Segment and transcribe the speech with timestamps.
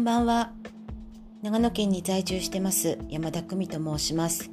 [0.00, 0.50] んばんは。
[1.42, 4.50] 長野県に在住してます山田久美と申します。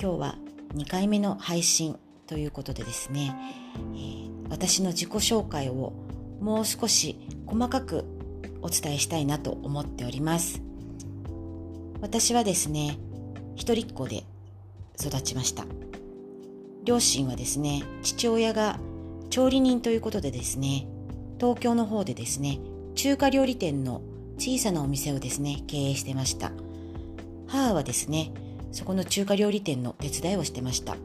[0.00, 0.38] 今日は
[0.74, 1.96] 2回目の配信
[2.26, 3.32] ということでですね、
[3.76, 5.92] えー、私の自己紹介を
[6.40, 7.16] もう少し
[7.46, 8.06] 細かく
[8.60, 10.60] お伝えしたいなと思っております。
[12.00, 12.98] 私はですね
[13.54, 14.24] 一人っ子で
[15.00, 15.64] 育ちました。
[16.82, 18.80] 両親はですね父親が
[19.30, 20.88] 調理人ということでですね
[21.38, 22.58] 東京の方でですね
[22.96, 24.02] 中華料理店の
[24.38, 26.52] 小さなお店をですね経営してました。
[27.46, 28.32] 母はですね
[28.72, 30.96] そこの中華料理店の手伝いをしてました。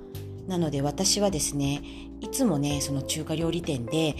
[0.47, 1.81] なので私はですね
[2.19, 4.15] いつもねその中華料理店で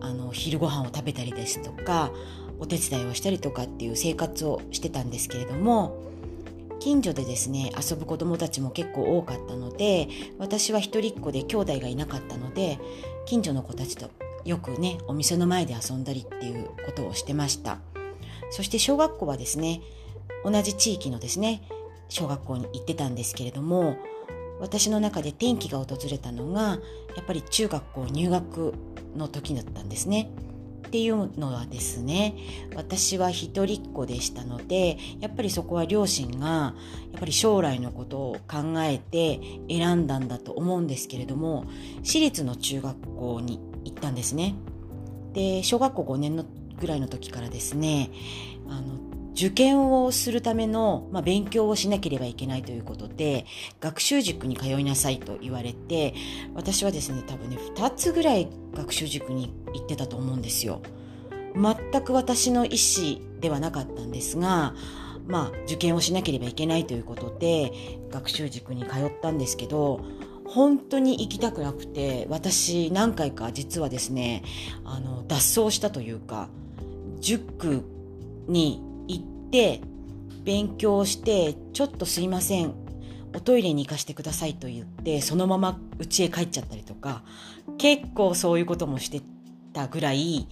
[0.00, 2.10] あの昼ご飯を食べたりですとか
[2.58, 6.02] お手伝いをしたりとかっていう生活をしてたんですけれども
[6.80, 10.08] 近所でですね遊ぶ子供たちも結構多かったので
[10.38, 12.78] 私は一人っ子で兄弟がいなかったので
[13.26, 14.10] 近所の子たちと
[14.44, 17.78] よくねお店の前で遊んだりっていうことをしてました。
[18.50, 19.80] そして小学校はですね
[20.44, 21.62] 同じ地域のですね
[22.08, 23.96] 小学校に行ってたんですけれども
[24.60, 26.78] 私の中で転機が訪れたのが
[27.16, 28.74] やっぱり中学校入学
[29.16, 30.30] の時だったんですね。
[30.86, 32.36] っていうのはですね
[32.76, 36.74] 私は一人っ子でしたのでやっぱりそこは両親がや
[37.16, 41.64] っぱり将来のことを考えて選んだんだと思うんですけれども
[42.04, 44.54] 私立の中学校に行ったんですね。
[45.32, 46.44] で小学校5年の
[46.80, 48.10] ぐらいの時からですね
[48.68, 48.98] あの
[49.34, 53.46] 受験をするための、まあ、勉強をしなければいけないということで
[53.80, 56.14] 学習塾に通いなさいと言われて
[56.54, 60.80] 私はですね多分ね2つぐらい学習塾に行ってたと思うんですよ。
[61.54, 64.74] 全く私の意思ではなかったんですが
[65.26, 67.72] まあ受験をしなければいけないということで
[68.10, 70.04] 学習塾に通ったんですけど
[70.46, 74.42] 本当に行きたくなくて私何回か実はですね
[74.84, 76.48] あの脱走したというか
[77.24, 77.82] 塾
[78.46, 79.80] に行って
[80.44, 82.74] 勉強してちょっとすいません。
[83.34, 87.24] おトイレに行かせてくださいと言ってそのまま家へ帰っちゃったりとか
[87.78, 89.22] 結構そういうこともして
[89.72, 90.46] たぐらい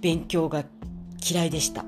[0.00, 0.64] 勉強が
[1.28, 1.84] 嫌いでした。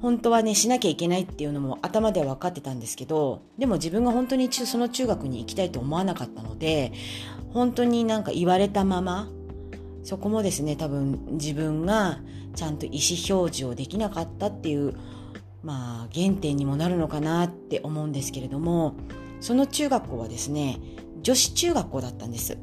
[0.00, 6.92] 本当はねしなきゃいけないっていうのも頭では分かってたんですけどでも自分が本当にその中学に行きたいと思わなかったので
[7.52, 9.28] 本当になんか言われたまま
[10.02, 12.20] そこもですね多分自分が
[12.54, 14.94] ちゃんと意思表示をできなかったっていう
[15.62, 18.94] まあ原点にもなるのかなって思うんですけれども
[19.40, 20.78] その中学校はですね
[21.22, 22.56] 女子中学校だったんです。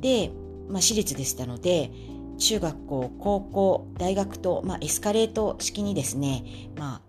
[0.00, 0.32] で、
[0.68, 1.90] まあ、私立でしたので
[2.38, 6.44] 中学校高校大学と、まあ、エスカレート式にですね、
[6.76, 7.02] ま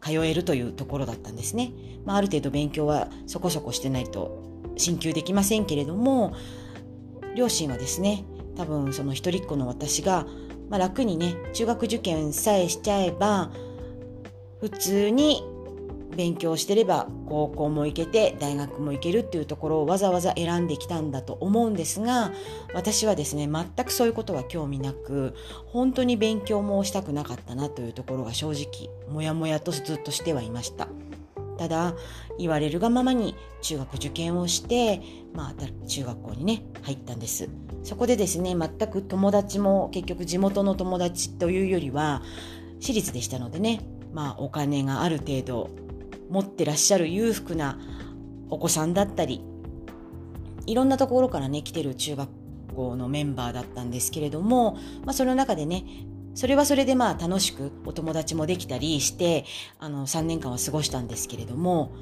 [0.00, 1.72] あ、通えるというところだったんですね。
[2.04, 4.42] まあ、ある程度勉強はそこそこしてないと
[4.76, 6.34] 進級できませんけれども
[7.36, 8.24] 両親はですね
[8.60, 10.26] 多分その一人っ子の私が、
[10.68, 13.50] まあ、楽にね中学受験さえしちゃえば
[14.60, 15.42] 普通に
[16.14, 22.32] 勉強してれば高校も行けて大学も行けるっていうところをわざわざ選んできたんだと思うんですが
[22.74, 25.34] 私はですね全くそういうことは興味なく
[25.64, 30.88] 本当に勉強もしたくなかったなというところが正直もやもやとずっとしてはいました。
[31.60, 31.94] ただ
[32.38, 35.02] 言われるがままに中学受験をして、
[35.34, 37.50] まあ、中学校にね入ったんです。
[37.82, 42.22] そこでですね全く友達も結局地元の友達というよりは
[42.80, 43.80] 私立でしたのでね
[44.14, 45.68] まあお金がある程度
[46.30, 47.78] 持ってらっしゃる裕福な
[48.48, 49.42] お子さんだったり
[50.64, 52.30] いろんなところからね来てる中学
[52.74, 55.84] 校のメンバーだったんですけれども、まあ、その中でね
[56.34, 59.44] それはそれでまあ楽しくお友達もできたりして
[59.78, 61.92] あの3年間は過ごしたんですけれども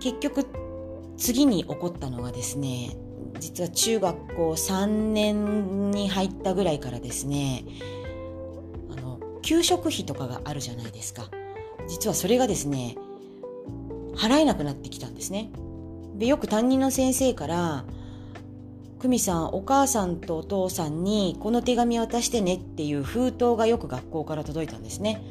[0.00, 0.46] 結局
[1.16, 2.96] 次に起こったのがですね
[3.38, 7.64] 実は中学校3年に入ったぐらいからですね
[8.90, 11.30] あの給食費とかがあるじゃないですか。
[11.88, 12.96] 実はそれがですね
[14.14, 15.50] 払えなくなってきたんですね。
[16.16, 17.84] でよく担任の先生から
[19.00, 25.22] 久美さんお母さんとお父さんにこの手紙渡してねっていう封筒がよく学校から届いたんですね。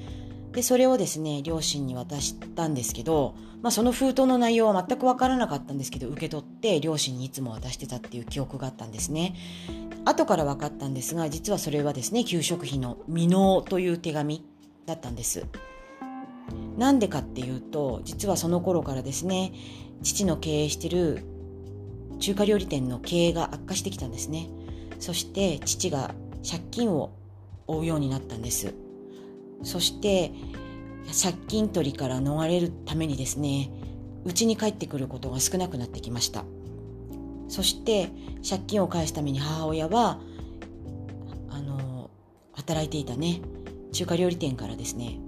[0.54, 9.36] でそれをですね両親に渡したんですけど、まあ、その封筒の内容は全く分からなかったんですけど受け取って両親にいつも渡してたっていう記憶があったんですね。
[10.04, 14.44] 後から分かったんですが実はそれはですね給食費の未納という手紙
[14.88, 15.46] だったんです。
[16.80, 19.54] なんでかっていうと実はその頃からですね
[20.02, 21.24] 父の経営してる
[22.20, 24.50] 中華料理店の経営が悪化してきたんですね。
[25.00, 26.14] そして父が
[26.50, 27.12] 借金を
[27.68, 28.74] 負うようになったんです。
[29.64, 30.32] そして
[31.24, 33.72] 借金取りから逃れるためにですね
[34.26, 36.44] 家に帰ってくることが少なくなってきました。
[37.48, 38.10] そして
[38.48, 40.20] 借金を返すために母親は
[41.50, 42.12] あの
[42.54, 43.42] 働いていたね
[43.92, 45.20] 中華料理店からですね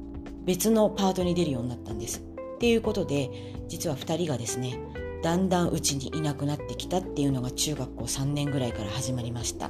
[0.46, 2.20] 別のパートに出るようになったんです。
[2.20, 4.78] っていうことで実は2人がですね
[5.24, 9.70] だんだんうちにいなくなってきたっていうのが中学校3年ぐらいから始まりました。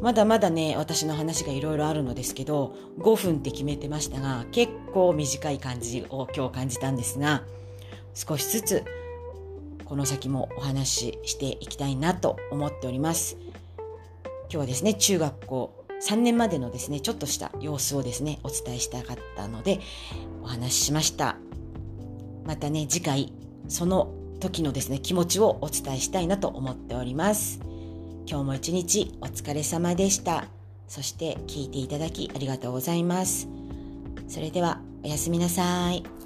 [0.00, 7.44] まだまだね、私の話がいろいろあるのですけど、5分って決めてましたが、結構短い感じを今日感じたんですが、
[8.14, 8.84] 少しずつ
[9.84, 13.36] この先もお話ししていきたいなと思っております。
[14.44, 19.80] 今日はですね、中学校3年までのですね、ちょっとした様子をですね、お伝えしたかったので、
[20.42, 21.36] お話ししました。
[22.44, 23.32] またね、次回、
[23.68, 27.60] その時のですね、気持ちをお伝えしたいなと思っております。
[28.26, 30.46] 今日も一日お疲れ様でした。
[30.88, 33.48] そして聞いていただきありがとうございます。
[34.28, 36.21] それではおやすみなさい。